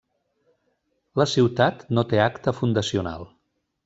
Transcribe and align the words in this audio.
La 1.21 1.27
ciutat 1.33 1.83
no 1.97 2.05
té 2.13 2.21
acta 2.23 2.55
fundacional. 2.61 3.29